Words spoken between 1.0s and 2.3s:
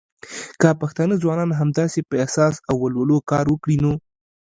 ځوانان همداسې په